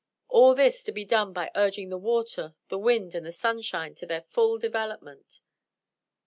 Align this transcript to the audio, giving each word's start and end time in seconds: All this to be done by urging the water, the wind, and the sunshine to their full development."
All 0.29 0.55
this 0.55 0.81
to 0.85 0.91
be 0.91 1.05
done 1.05 1.31
by 1.31 1.51
urging 1.53 1.89
the 1.89 1.97
water, 1.99 2.55
the 2.69 2.79
wind, 2.79 3.13
and 3.13 3.23
the 3.23 3.31
sunshine 3.31 3.93
to 3.93 4.07
their 4.07 4.23
full 4.23 4.57
development." 4.57 5.41